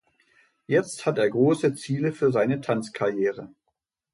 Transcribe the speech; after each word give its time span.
Jetzt 0.65 1.05
hat 1.05 1.19
er 1.19 1.29
große 1.29 1.75
Ziele 1.75 2.11
für 2.11 2.31
seine 2.31 2.59
Tanzkarriere. 2.59 3.53